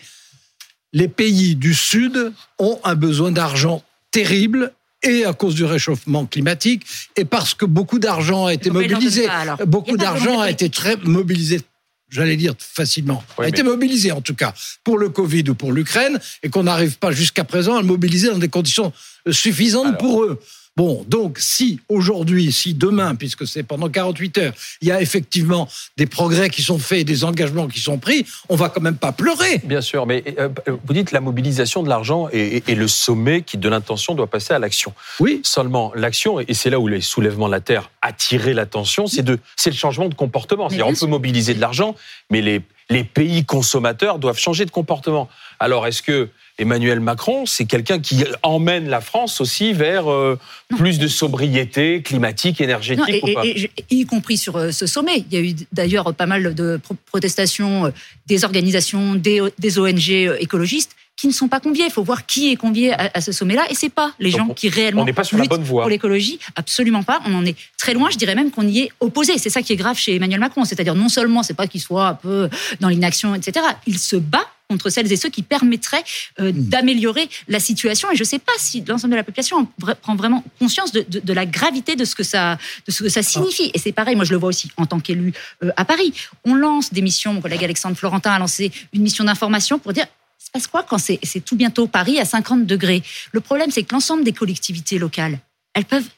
les 0.94 1.08
pays 1.08 1.56
du 1.56 1.74
Sud 1.74 2.32
ont 2.58 2.80
un 2.84 2.96
besoin 2.96 3.32
d'argent 3.32 3.84
terrible 4.12 4.72
et 5.04 5.26
à 5.26 5.34
cause 5.34 5.56
du 5.56 5.64
réchauffement 5.64 6.26
climatique 6.26 6.86
et 7.16 7.26
parce 7.26 7.54
que 7.54 7.66
beaucoup 7.66 8.00
d'argent 8.00 8.48
a 8.48 8.54
été 8.54 8.70
mobilisé. 8.70 9.28
beaucoup 9.66 9.96
d'argent 9.96 10.40
a 10.40 10.50
été 10.50 10.70
très 10.70 10.98
mobilisé 10.98 11.62
j'allais 12.10 12.36
dire 12.36 12.54
facilement, 12.58 13.24
a 13.38 13.48
été 13.48 13.64
mobilisé 13.64 14.12
en 14.12 14.22
tout 14.22 14.36
cas 14.36 14.54
pour 14.84 14.98
le 14.98 15.10
Covid 15.10 15.44
ou 15.50 15.56
pour 15.56 15.72
l'Ukraine, 15.72 16.20
et 16.44 16.50
qu'on 16.50 16.64
n'arrive 16.64 16.98
pas 16.98 17.12
jusqu'à 17.12 17.44
présent 17.44 17.78
à 17.78 17.82
le 17.82 17.88
mobiliser 17.88 18.30
dans 18.30 18.38
des 18.38 18.50
conditions 18.50 18.92
suffisantes 19.32 19.98
pour 19.98 20.24
eux. 20.24 20.40
Bon, 20.80 21.04
donc 21.10 21.40
si 21.40 21.82
aujourd'hui, 21.90 22.54
si 22.54 22.74
demain, 22.74 23.14
puisque 23.14 23.46
c'est 23.46 23.64
pendant 23.64 23.90
48 23.90 24.38
heures, 24.38 24.54
il 24.82 24.88
y 24.88 24.94
a 24.94 25.02
effectivement 25.02 25.68
des 25.98 26.06
progrès 26.06 26.50
qui 26.50 26.62
sont 26.62 26.80
faits, 26.80 27.06
des 27.06 27.26
engagements 27.26 27.68
qui 27.68 27.82
sont 27.82 27.98
pris, 27.98 28.26
on 28.48 28.56
va 28.56 28.70
quand 28.70 28.80
même 28.80 28.96
pas 28.96 29.12
pleurer. 29.12 29.60
Bien 29.66 29.82
sûr, 29.82 30.06
mais 30.06 30.24
euh, 30.40 30.48
vous 30.86 30.94
dites 30.94 31.12
la 31.12 31.20
mobilisation 31.20 31.84
de 31.84 31.90
l'argent 31.90 32.30
et, 32.32 32.64
le 32.66 32.88
sommet 32.88 33.42
qui 33.42 33.58
de 33.58 33.68
l'intention 33.68 34.16
doit 34.16 34.28
passer 34.28 34.54
à 34.54 34.60
l'action. 34.60 34.94
Oui. 35.20 35.42
Seulement 35.44 35.92
l'action, 35.96 36.40
et 36.40 36.54
c'est 36.54 36.70
là 36.70 36.80
où 36.80 36.88
les 36.88 37.02
soulèvements 37.02 37.48
de 37.48 37.52
la 37.52 37.60
terre 37.60 37.92
attiraient 38.02 38.54
l'attention, 38.54 39.06
c'est 39.06 39.22
de, 39.22 39.38
c'est 39.58 39.72
le 39.72 39.76
changement 39.76 40.08
de 40.08 40.14
comportement. 40.14 40.70
C'est-à-dire 40.70 40.88
on 40.88 40.94
peut 40.94 41.08
mobiliser 41.08 41.56
de 41.56 41.60
l'argent, 41.60 41.94
mais 42.30 42.42
les 42.42 42.62
les 42.90 43.04
pays 43.04 43.46
consommateurs 43.46 44.20
doivent 44.20 44.40
changer 44.40 44.66
de 44.66 44.72
comportement. 44.72 45.30
Alors 45.60 45.86
est-ce 45.88 46.02
que 46.02 46.30
Emmanuel 46.60 47.00
Macron, 47.00 47.46
c'est 47.46 47.66
quelqu'un 47.66 48.00
qui 48.00 48.26
emmène 48.44 48.90
la 48.90 49.00
France 49.00 49.40
aussi 49.40 49.72
vers 49.72 50.12
euh, 50.12 50.38
plus 50.78 51.00
de 51.00 51.08
sobriété 51.08 52.02
climatique, 52.02 52.60
énergétique 52.60 53.24
ou 53.24 53.34
pas 53.34 53.44
Y 53.90 54.06
compris 54.06 54.38
sur 54.38 54.58
euh, 54.58 54.72
ce 54.72 54.86
sommet. 54.86 55.24
Il 55.32 55.34
y 55.34 55.38
a 55.38 55.42
eu 55.42 55.56
d'ailleurs 55.72 56.14
pas 56.14 56.26
mal 56.26 56.54
de 56.54 56.80
protestations 57.06 57.86
euh, 57.86 57.92
des 58.28 58.44
organisations, 58.44 59.16
des, 59.16 59.40
ONG 59.80 60.10
écologistes 60.40 60.96
qui 61.20 61.28
ne 61.28 61.34
sont 61.34 61.50
pas 61.50 61.60
conviés. 61.60 61.84
Il 61.86 61.92
faut 61.92 62.04
voir 62.04 62.26
qui 62.26 62.50
est 62.52 62.56
convié 62.56 62.94
à, 62.94 63.20
ce 63.20 63.34
sommet-là, 63.34 63.66
et 63.70 63.76
c'est 63.76 63.90
pas 63.90 64.14
les 64.20 64.32
gens 64.32 64.48
qui 64.50 64.70
réellement 64.70 65.06
on 65.08 65.14
pas 65.14 65.26
sur 65.26 65.38
la 65.38 65.44
bonne 65.46 65.64
voie. 65.64 65.82
pour 65.82 65.90
l'écologie. 65.90 66.40
Absolument 66.56 67.04
pas. 67.04 67.20
On 67.26 67.34
en 67.36 67.46
est 67.46 67.58
très 67.78 67.94
loin. 67.94 68.10
Je 68.10 68.18
dirais 68.18 68.36
même 68.36 68.52
qu'on 68.52 68.66
y 68.66 68.80
est 68.80 68.92
opposé. 69.02 69.38
C'est 69.38 69.50
ça 69.50 69.62
qui 69.62 69.74
est 69.74 69.76
grave 69.76 69.98
chez 69.98 70.16
Emmanuel 70.16 70.40
Macron. 70.40 70.64
C'est-à-dire 70.64 70.96
non 70.96 71.10
seulement 71.10 71.44
c'est 71.44 71.56
pas 71.56 71.68
qu'il 71.68 71.82
soit 71.82 72.08
un 72.08 72.14
peu 72.14 72.50
dans 72.80 72.88
l'inaction, 72.88 73.36
etc. 73.36 73.66
Il 73.86 74.00
se 74.00 74.16
bat 74.16 74.46
contre 74.70 74.90
celles 74.90 75.12
et 75.12 75.18
ceux 75.18 75.30
qui 75.30 75.42
permettraient 75.42 76.04
euh, 76.40 76.52
hmm. 76.52 76.70
d'améliorer 76.70 77.28
la 77.48 77.60
situation. 77.60 78.10
Et 78.12 78.16
je 78.16 78.22
ne 78.22 78.28
sais 78.28 78.40
pas 78.40 78.54
si 78.58 78.82
l'ensemble 78.88 79.12
de 79.12 79.18
la 79.18 79.24
population 79.24 79.68
prend 80.02 80.16
vraiment 80.16 80.44
conscience 80.60 80.92
de, 80.92 81.06
de, 81.10 81.34
la 81.34 81.46
gravité 81.46 81.96
de 81.96 82.06
ce 82.06 82.16
que 82.16 82.24
ça, 82.24 82.58
de 82.88 82.92
ce 82.92 83.04
que 83.04 83.10
ça 83.10 83.24
signifie. 83.24 83.72
Et 83.74 83.80
c'est 83.80 83.92
pareil, 83.92 84.16
moi 84.16 84.26
je 84.26 84.32
le 84.32 84.38
vois 84.38 84.50
aussi 84.50 84.72
en 84.78 84.86
tant 84.86 85.00
qu'élu 85.00 85.34
euh, 85.64 85.72
à 85.76 85.86
Paris. 85.86 86.14
On 86.46 86.54
lance 86.54 86.94
des 86.94 87.02
missions, 87.02 87.34
mon 87.34 87.42
collègue 87.42 87.64
Alexandre 87.64 87.98
Florentin 87.98 88.32
a 88.32 88.40
lancé 88.40 88.72
une 88.94 89.02
mission 89.02 89.24
d'information 89.24 89.80
pour 89.80 89.92
dire 89.92 90.06
se 90.46 90.52
passe 90.52 90.68
quoi 90.68 90.84
quand 90.84 90.98
c'est 90.98 91.46
tout 91.46 91.56
bientôt 91.56 91.88
Paris 91.88 92.20
à 92.20 92.26
50 92.26 92.66
degrés? 92.66 93.04
Le 93.32 93.42
problème, 93.42 93.72
c'est 93.72 93.84
que 93.84 93.94
l'ensemble 93.94 94.24
des 94.24 94.34
collectivités 94.34 94.98
locales, 94.98 95.40
elles 95.74 95.86
peuvent 95.86 96.10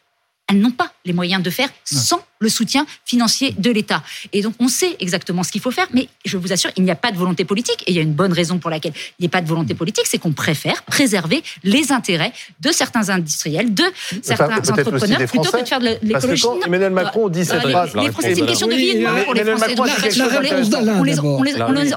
elles 0.51 0.59
n'ont 0.59 0.71
pas 0.71 0.91
les 1.05 1.13
moyens 1.13 1.41
de 1.41 1.49
faire 1.49 1.69
sans 1.85 2.21
le 2.39 2.49
soutien 2.49 2.85
financier 3.05 3.53
de 3.57 3.71
l'État. 3.71 4.03
Et 4.33 4.41
donc, 4.41 4.53
on 4.59 4.67
sait 4.67 4.95
exactement 4.99 5.43
ce 5.43 5.51
qu'il 5.51 5.61
faut 5.61 5.71
faire, 5.71 5.87
mais 5.93 6.09
je 6.25 6.37
vous 6.37 6.51
assure, 6.51 6.71
il 6.75 6.83
n'y 6.83 6.91
a 6.91 6.95
pas 6.95 7.11
de 7.11 7.17
volonté 7.17 7.45
politique. 7.45 7.83
Et 7.87 7.91
il 7.91 7.95
y 7.95 7.99
a 7.99 8.01
une 8.01 8.13
bonne 8.13 8.33
raison 8.33 8.57
pour 8.57 8.69
laquelle 8.69 8.93
il 9.19 9.23
n'y 9.23 9.27
a 9.27 9.29
pas 9.29 9.41
de 9.41 9.47
volonté 9.47 9.73
politique, 9.75 10.05
c'est 10.07 10.17
qu'on 10.17 10.33
préfère 10.33 10.83
préserver 10.83 11.43
les 11.63 11.91
intérêts 11.91 12.33
de 12.59 12.71
certains 12.71 13.09
industriels, 13.09 13.73
de 13.73 13.83
certains 14.21 14.57
entrepreneurs, 14.57 15.19
plutôt 15.27 15.51
que 15.51 15.61
de 15.61 15.67
faire 15.67 15.79
de 15.79 15.97
l'écologie. 16.01 16.43
Parce 16.43 16.59
que 16.59 16.65
Emmanuel 16.65 16.91
Macron 16.91 17.29
dit 17.29 17.45
cette 17.45 17.61
phrase... 17.61 17.91
C'est 18.19 18.37
une 18.37 18.45
question 18.45 18.67
de 18.67 18.73
vie 18.73 18.89
et 18.89 18.99
de 18.99 19.03
mort 19.03 19.23
pour 19.23 19.33
les 19.33 19.43
Français. 19.45 19.75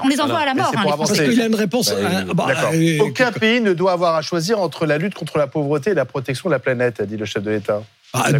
On 0.03 0.07
les 0.07 0.21
envoie 0.21 0.39
à 0.39 0.45
la 0.45 0.53
mort, 0.53 0.71
hein, 0.75 0.83
les 0.85 0.91
Français. 0.91 1.15
Parce 1.15 1.29
qu'il 1.29 1.41
a 1.41 1.45
une 1.47 1.55
réponse... 1.55 1.93
Bah, 2.33 2.47
euh, 2.73 2.99
Aucun 2.99 3.31
pays 3.31 3.61
ne 3.61 3.73
doit 3.73 3.91
avoir 3.91 4.15
à 4.15 4.21
choisir 4.21 4.59
entre 4.59 4.85
la 4.85 4.97
lutte 4.97 5.15
contre 5.15 5.37
la 5.37 5.47
pauvreté 5.47 5.91
et 5.91 5.93
la 5.93 6.05
protection 6.05 6.49
de 6.49 6.53
la 6.53 6.59
planète, 6.59 6.99
a 6.99 7.05
dit 7.05 7.17
le 7.17 7.25
chef 7.25 7.43
de 7.43 7.51
l'État. 7.51 7.81
Ah, 8.15 8.31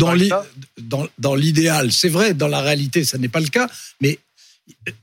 dans 1.18 1.36
l'idéal, 1.36 1.92
c'est 1.92 2.10
vrai, 2.10 2.34
dans 2.34 2.48
la 2.48 2.62
réalité, 2.62 3.04
ça 3.04 3.18
n'est 3.18 3.30
pas 3.30 3.42
le 3.42 3.48
cas, 3.48 3.68
mais 4.00 4.20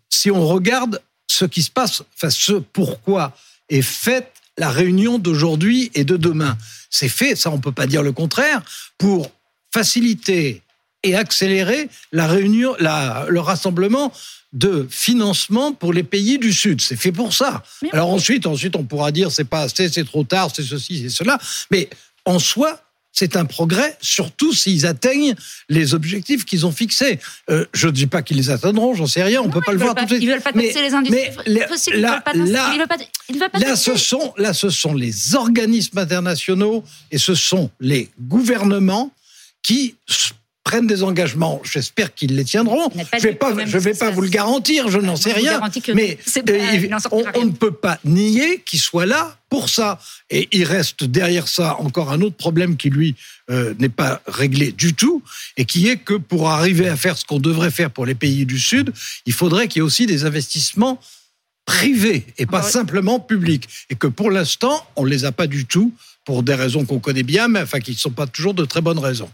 si 0.08 0.30
on 0.30 0.46
regarde 0.46 1.00
ce 1.26 1.44
qui 1.44 1.62
se 1.62 1.70
passe, 1.70 2.02
enfin 2.14 2.30
ce 2.30 2.52
pourquoi 2.52 3.36
est 3.68 3.82
faite 3.82 4.32
la 4.58 4.70
réunion 4.70 5.18
d'aujourd'hui 5.18 5.90
et 5.94 6.04
de 6.04 6.16
demain, 6.16 6.56
c'est 6.90 7.08
fait, 7.08 7.36
ça 7.36 7.50
on 7.50 7.58
peut 7.58 7.72
pas 7.72 7.86
dire 7.86 8.02
le 8.02 8.12
contraire, 8.12 8.62
pour 8.98 9.30
faciliter 9.72 10.62
et 11.02 11.16
accélérer 11.16 11.88
la 12.12 12.26
réunion, 12.26 12.74
la, 12.78 13.26
le 13.28 13.40
rassemblement 13.40 14.12
de 14.52 14.86
financement 14.90 15.72
pour 15.72 15.92
les 15.92 16.02
pays 16.02 16.38
du 16.38 16.52
Sud. 16.52 16.80
C'est 16.80 16.96
fait 16.96 17.12
pour 17.12 17.32
ça. 17.32 17.62
Alors 17.92 18.10
ensuite, 18.10 18.46
ensuite, 18.46 18.76
on 18.76 18.84
pourra 18.84 19.10
dire 19.10 19.32
c'est 19.32 19.44
pas 19.44 19.62
assez, 19.62 19.88
c'est 19.88 20.04
trop 20.04 20.24
tard, 20.24 20.50
c'est 20.54 20.62
ceci, 20.62 21.02
c'est 21.02 21.08
cela. 21.08 21.38
Mais 21.70 21.88
en 22.24 22.38
soi, 22.38 22.80
c'est 23.12 23.36
un 23.36 23.44
progrès, 23.44 23.96
surtout 24.00 24.52
s'ils 24.52 24.86
atteignent 24.86 25.34
les 25.68 25.94
objectifs 25.94 26.44
qu'ils 26.44 26.66
ont 26.66 26.72
fixés. 26.72 27.20
Euh, 27.50 27.66
je 27.74 27.86
ne 27.88 27.92
dis 27.92 28.06
pas 28.06 28.22
qu'ils 28.22 28.38
les 28.38 28.50
atteindront, 28.50 28.94
j'en 28.94 29.06
sais 29.06 29.22
rien, 29.22 29.42
on 29.42 29.48
ne 29.48 29.52
peut 29.52 29.60
pas 29.60 29.72
le 29.72 29.78
voir 29.78 29.94
tout 29.94 30.04
de 30.04 30.08
suite. 30.08 30.22
Ils 30.22 30.30
veulent 30.30 30.40
pas 30.40 30.52
mais, 30.54 30.72
les 30.72 30.94
industries 30.94 31.30
mais 31.46 31.60
là, 31.96 32.22
là, 33.54 33.76
ce 33.76 33.96
sont, 33.96 34.32
là, 34.36 34.54
ce 34.54 34.70
sont 34.70 34.94
les 34.94 35.34
organismes 35.34 35.98
internationaux 35.98 36.84
et 37.10 37.18
ce 37.18 37.34
sont 37.34 37.70
les 37.80 38.10
gouvernements 38.20 39.12
qui 39.62 39.94
prennent 40.72 40.86
des 40.86 41.02
engagements. 41.02 41.60
J'espère 41.70 42.14
qu'ils 42.14 42.34
les 42.34 42.44
tiendront. 42.44 42.88
Je 42.94 43.16
ne 43.18 43.20
vais 43.20 43.34
pas, 43.34 43.52
je 43.66 43.76
vais 43.76 43.92
pas 43.92 44.10
vous 44.10 44.22
le 44.22 44.30
garantir, 44.30 44.88
je 44.88 44.98
n'en 44.98 45.16
sais 45.16 45.34
rien. 45.34 45.60
Mais 45.94 46.18
euh, 46.48 46.98
on, 47.34 47.44
ne 47.44 47.50
peut 47.50 47.72
pas 47.72 47.98
nier 48.06 48.62
qu'ils 48.64 48.80
soient 48.80 49.04
là 49.04 49.36
pour 49.50 49.68
ça. 49.68 50.00
Et 50.30 50.48
il 50.50 50.64
reste 50.64 51.04
derrière 51.04 51.46
ça 51.46 51.76
encore 51.78 52.10
un 52.10 52.22
autre 52.22 52.36
problème 52.36 52.78
qui, 52.78 52.88
lui, 52.88 53.16
euh, 53.50 53.74
n'est 53.78 53.90
pas 53.90 54.22
réglé 54.26 54.72
du 54.72 54.94
tout, 54.94 55.22
et 55.58 55.66
qui 55.66 55.88
est 55.90 55.98
que 55.98 56.14
pour 56.14 56.48
arriver 56.48 56.88
à 56.88 56.96
faire 56.96 57.18
ce 57.18 57.26
qu'on 57.26 57.38
devrait 57.38 57.70
faire 57.70 57.90
pour 57.90 58.06
les 58.06 58.14
pays 58.14 58.46
du 58.46 58.58
Sud, 58.58 58.94
il 59.26 59.34
faudrait 59.34 59.68
qu'il 59.68 59.80
y 59.80 59.82
ait 59.82 59.86
aussi 59.86 60.06
des 60.06 60.24
investissements 60.24 60.98
privés 61.66 62.24
et 62.38 62.46
pas 62.46 62.62
simplement 62.62 63.20
publics. 63.20 63.68
Et 63.90 63.94
que 63.94 64.06
pour 64.06 64.30
l'instant, 64.30 64.86
on 64.96 65.04
ne 65.04 65.10
les 65.10 65.26
a 65.26 65.32
pas 65.32 65.46
du 65.46 65.66
tout, 65.66 65.92
pour 66.24 66.42
des 66.42 66.54
raisons 66.54 66.86
qu'on 66.86 66.98
connaît 66.98 67.24
bien, 67.24 67.48
mais 67.48 67.60
enfin 67.60 67.80
qui 67.80 67.90
ne 67.90 67.96
sont 67.96 68.10
pas 68.10 68.26
toujours 68.26 68.54
de 68.54 68.64
très 68.64 68.80
bonnes 68.80 68.98
raisons. 68.98 69.28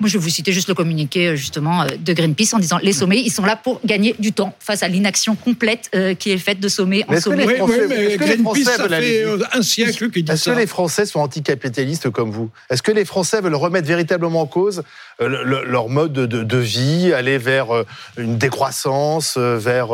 Moi, 0.00 0.08
je 0.08 0.16
vais 0.16 0.22
vous 0.22 0.30
citer 0.30 0.52
juste 0.52 0.68
le 0.68 0.76
communiqué 0.76 1.26
euh, 1.26 1.34
justement 1.34 1.82
euh, 1.82 1.86
de 1.98 2.12
Greenpeace 2.12 2.54
en 2.54 2.60
disant 2.60 2.78
les 2.80 2.92
sommets, 2.92 3.18
ils 3.18 3.32
sont 3.32 3.44
là 3.44 3.56
pour 3.56 3.80
gagner 3.84 4.14
du 4.20 4.32
temps 4.32 4.54
face 4.60 4.84
à 4.84 4.88
l'inaction 4.88 5.34
complète 5.34 5.90
euh, 5.92 6.14
qui 6.14 6.30
est 6.30 6.38
faite 6.38 6.60
de 6.60 6.68
sommet 6.68 7.04
en 7.08 7.20
sommet. 7.20 7.44
Oui, 7.44 7.54
oui, 7.60 7.76
mais 7.88 8.16
Greenpeace, 8.16 8.62
ça 8.62 8.88
fait 8.88 9.24
un 9.52 9.60
siècle 9.60 10.08
qu'ils 10.10 10.22
disent 10.22 10.34
Est-ce 10.34 10.50
que 10.50 10.56
les 10.56 10.68
Français 10.68 11.04
sont 11.04 11.18
anticapitalistes 11.18 12.10
comme 12.10 12.30
vous 12.30 12.48
Est-ce 12.70 12.80
que 12.80 12.92
les 12.92 13.04
Français 13.04 13.40
veulent 13.40 13.56
remettre 13.56 13.88
véritablement 13.88 14.42
en 14.42 14.46
cause 14.46 14.84
leur 15.20 15.88
mode 15.88 16.12
de, 16.12 16.58
vie, 16.58 17.12
aller 17.12 17.38
vers 17.38 17.66
une 18.16 18.38
décroissance, 18.38 19.36
vers 19.36 19.88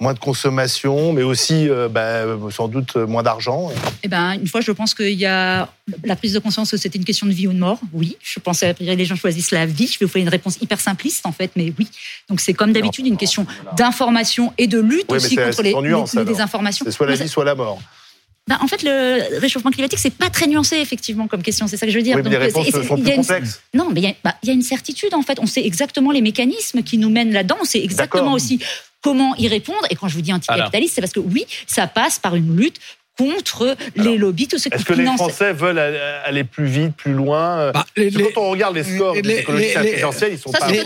moins 0.00 0.14
de 0.14 0.18
consommation, 0.18 1.12
mais 1.12 1.22
aussi 1.22 1.68
bah, 1.90 2.22
sans 2.50 2.68
doute 2.68 2.96
moins 2.96 3.22
d'argent 3.22 3.70
Eh 4.02 4.08
ben, 4.08 4.32
une 4.32 4.46
fois, 4.46 4.60
je 4.60 4.72
pense 4.72 4.94
qu'il 4.94 5.12
y 5.12 5.26
a 5.26 5.68
la 6.04 6.16
prise 6.16 6.32
de 6.32 6.38
conscience 6.38 6.70
que 6.70 6.76
c'était 6.76 6.98
une 6.98 7.04
question 7.04 7.26
de 7.26 7.32
vie 7.32 7.46
ou 7.46 7.52
de 7.52 7.58
mort. 7.58 7.78
Oui, 7.92 8.16
je 8.22 8.40
pensais 8.40 8.74
que 8.74 8.82
les 8.82 9.04
gens 9.04 9.16
choisissent 9.16 9.50
la 9.52 9.66
vie. 9.66 9.86
Je 9.86 9.98
vais 9.98 10.06
vous 10.06 10.12
faire 10.12 10.22
une 10.22 10.28
réponse 10.28 10.58
hyper 10.60 10.80
simpliste 10.80 11.26
en 11.26 11.32
fait, 11.32 11.52
mais 11.56 11.72
oui. 11.78 11.88
Donc 12.28 12.40
c'est 12.40 12.54
comme 12.54 12.72
d'habitude 12.72 13.06
une 13.06 13.16
question 13.16 13.46
d'information 13.76 14.52
et 14.58 14.66
de 14.66 14.80
lutte 14.80 15.10
aussi 15.10 15.36
contre 15.36 15.62
les, 15.62 15.74
désinformations. 16.24 16.84
C'est 16.86 16.92
soit 16.92 17.06
la 17.06 17.14
vie, 17.14 17.28
soit 17.28 17.44
la 17.44 17.54
mort. 17.54 17.80
Ben, 18.48 18.58
en 18.60 18.68
fait, 18.68 18.84
le 18.84 19.40
réchauffement 19.40 19.72
climatique, 19.72 19.98
c'est 19.98 20.14
pas 20.14 20.30
très 20.30 20.46
nuancé, 20.46 20.76
effectivement, 20.76 21.26
comme 21.26 21.42
question. 21.42 21.66
C'est 21.66 21.76
ça 21.76 21.84
que 21.84 21.90
je 21.90 21.96
veux 21.96 22.04
dire. 22.04 22.16
Oui, 22.16 22.22
mais 22.24 22.30
les 22.30 22.36
réponses 22.36 22.68
sont 22.70 22.96
plus 22.96 23.14
complexes. 23.16 23.60
Non, 23.74 23.90
mais 23.90 24.16
bah, 24.22 24.36
il 24.42 24.48
y, 24.48 24.52
a 24.52 24.54
une 24.54 24.62
certitude, 24.62 25.14
en 25.14 25.22
fait. 25.22 25.40
On 25.40 25.46
sait 25.46 25.66
exactement 25.66 26.12
les 26.12 26.20
mécanismes 26.20 26.82
qui 26.82 26.96
nous 26.98 27.10
mènent 27.10 27.32
là-dedans. 27.32 27.56
On 27.60 27.64
sait 27.64 27.82
exactement 27.82 28.32
aussi 28.32 28.60
comment 29.02 29.34
y 29.36 29.48
répondre. 29.48 29.84
Et 29.90 29.96
quand 29.96 30.08
je 30.08 30.14
vous 30.14 30.22
dis 30.22 30.32
anticapitaliste, 30.32 30.94
c'est 30.94 31.00
parce 31.00 31.12
que 31.12 31.20
oui, 31.20 31.44
ça 31.66 31.88
passe 31.88 32.18
par 32.20 32.36
une 32.36 32.56
lutte 32.56 32.78
contre 33.16 33.76
les 33.96 34.18
lobbies, 34.18 34.48
tout 34.48 34.58
ce 34.58 34.68
Est-ce 34.70 34.84
que 34.84 34.92
les 34.92 35.06
Français 35.06 35.52
veulent 35.52 35.78
aller 35.78 36.44
plus 36.44 36.66
vite, 36.66 36.94
plus 36.94 37.12
loin 37.12 37.72
bah, 37.72 37.86
Quand 37.96 38.40
on 38.42 38.50
regarde 38.50 38.74
les 38.74 38.84
scores 38.84 39.14
les, 39.14 39.22
des 39.22 39.38
écologistes 39.38 39.74
présidentiels, 39.74 40.32
ils 40.32 40.38
sont 40.38 40.52
ça, 40.52 40.58
pas... 40.58 40.70
Les 40.70 40.80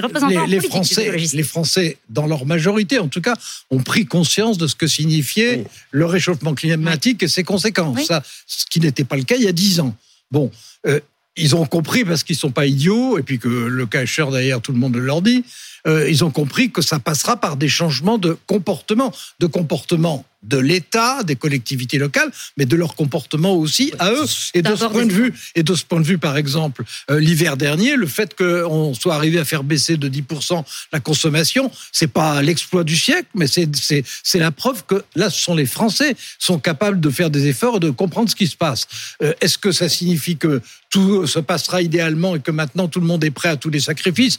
représentants 0.00 0.46
les, 0.46 0.60
Français, 0.60 1.10
les 1.32 1.42
Français, 1.42 1.98
dans 2.08 2.26
leur 2.26 2.46
majorité, 2.46 2.98
en 2.98 3.08
tout 3.08 3.20
cas, 3.20 3.34
ont 3.70 3.80
pris 3.80 4.06
conscience 4.06 4.58
de 4.58 4.66
ce 4.66 4.74
que 4.74 4.86
signifiait 4.86 5.64
le 5.90 6.06
réchauffement 6.06 6.54
climatique 6.54 7.22
et 7.22 7.28
ses 7.28 7.44
conséquences. 7.44 8.04
Ça, 8.04 8.22
ce 8.46 8.64
qui 8.66 8.80
n'était 8.80 9.04
pas 9.04 9.16
le 9.16 9.24
cas 9.24 9.36
il 9.36 9.44
y 9.44 9.48
a 9.48 9.52
dix 9.52 9.80
ans. 9.80 9.94
Bon, 10.30 10.50
euh, 10.86 11.00
ils 11.36 11.56
ont 11.56 11.64
compris 11.66 12.04
parce 12.04 12.24
qu'ils 12.24 12.36
sont 12.36 12.50
pas 12.50 12.66
idiots 12.66 13.18
et 13.18 13.22
puis 13.22 13.38
que 13.38 13.48
le 13.48 13.88
échéant 13.94 14.30
d'ailleurs 14.30 14.60
tout 14.60 14.72
le 14.72 14.78
monde 14.78 14.96
leur 14.96 15.22
dit. 15.22 15.44
Euh, 15.86 16.08
ils 16.08 16.24
ont 16.24 16.30
compris 16.30 16.70
que 16.70 16.82
ça 16.82 16.98
passera 16.98 17.36
par 17.36 17.56
des 17.56 17.68
changements 17.68 18.18
de 18.18 18.36
comportement, 18.46 19.12
de 19.40 19.46
comportement 19.46 20.24
de 20.42 20.58
l'État, 20.58 21.22
des 21.22 21.36
collectivités 21.36 21.98
locales, 21.98 22.30
mais 22.56 22.66
de 22.66 22.76
leur 22.76 22.94
comportement 22.94 23.54
aussi 23.54 23.92
à 23.98 24.10
eux. 24.10 24.24
Et 24.54 24.62
de 24.62 24.74
ce 24.74 24.84
point 24.86 25.06
de 25.06 25.12
vue, 25.12 25.34
et 25.54 25.62
de 25.62 25.74
ce 25.74 25.84
point 25.84 26.00
de 26.00 26.06
vue, 26.06 26.18
par 26.18 26.36
exemple, 26.36 26.84
euh, 27.10 27.20
l'hiver 27.20 27.56
dernier, 27.56 27.96
le 27.96 28.06
fait 28.06 28.34
qu'on 28.34 28.94
soit 28.94 29.14
arrivé 29.14 29.38
à 29.38 29.44
faire 29.44 29.64
baisser 29.64 29.96
de 29.96 30.08
10% 30.08 30.64
la 30.92 31.00
consommation, 31.00 31.70
c'est 31.92 32.08
pas 32.08 32.42
l'exploit 32.42 32.84
du 32.84 32.96
siècle, 32.96 33.28
mais 33.34 33.46
c'est 33.46 34.38
la 34.38 34.50
preuve 34.50 34.84
que 34.86 35.04
là, 35.14 35.30
ce 35.30 35.40
sont 35.40 35.54
les 35.54 35.66
Français 35.66 36.16
sont 36.38 36.58
capables 36.58 37.00
de 37.00 37.10
faire 37.10 37.30
des 37.30 37.46
efforts 37.46 37.76
et 37.76 37.80
de 37.80 37.90
comprendre 37.90 38.30
ce 38.30 38.36
qui 38.36 38.46
se 38.46 38.56
passe. 38.56 38.86
Euh, 39.22 39.32
est-ce 39.40 39.58
que 39.58 39.72
ça 39.72 39.88
signifie 39.88 40.36
que 40.36 40.60
tout 40.90 41.26
se 41.26 41.38
passera 41.38 41.82
idéalement 41.82 42.36
et 42.36 42.40
que 42.40 42.50
maintenant 42.50 42.88
tout 42.88 43.00
le 43.00 43.06
monde 43.06 43.24
est 43.24 43.30
prêt 43.30 43.48
à 43.48 43.56
tous 43.56 43.70
les 43.70 43.80
sacrifices? 43.80 44.38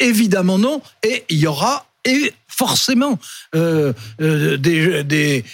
Évidemment 0.00 0.58
non. 0.58 0.82
Et 1.02 1.24
il 1.28 1.38
y 1.38 1.46
aura 1.46 1.86
et 2.04 2.32
forcément 2.48 3.18
euh, 3.54 3.92
euh, 4.20 4.56
des, 4.56 5.44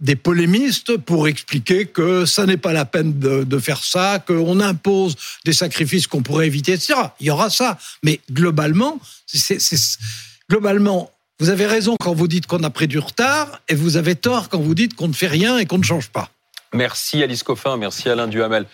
des, 0.00 0.16
polémistes 0.16 0.96
pour 0.96 1.28
expliquer 1.28 1.86
que 1.86 2.24
ça 2.24 2.46
n'est 2.46 2.56
pas 2.56 2.72
la 2.72 2.84
peine 2.84 3.18
de, 3.18 3.58
faire 3.58 3.82
ça, 3.82 4.18
qu'on 4.26 4.60
impose 4.60 5.16
des 5.44 5.52
sacrifices 5.52 6.06
qu'on 6.06 6.22
pourrait 6.22 6.46
éviter, 6.46 6.72
etc. 6.72 6.94
Il 7.20 7.26
y 7.26 7.30
aura 7.30 7.50
ça. 7.50 7.78
Mais 8.02 8.20
globalement, 8.32 9.00
globalement, 10.50 11.10
vous 11.40 11.50
avez 11.50 11.66
raison 11.66 11.96
quand 12.00 12.14
vous 12.14 12.28
dites 12.28 12.46
qu'on 12.46 12.64
a 12.64 12.70
pris 12.70 12.88
du 12.88 12.98
retard 12.98 13.60
et 13.68 13.74
vous 13.74 13.96
avez 13.96 14.16
tort 14.16 14.48
quand 14.48 14.60
vous 14.60 14.74
dites 14.74 14.94
qu'on 14.94 15.08
ne 15.08 15.12
fait 15.12 15.28
rien 15.28 15.58
et 15.58 15.66
qu'on 15.66 15.78
ne 15.78 15.84
change 15.84 16.08
pas. 16.08 16.30
Merci 16.74 17.22
Alice 17.22 17.42
Coffin, 17.42 17.76
merci 17.76 18.08
Alain 18.08 18.26
Duhamel. 18.28 18.66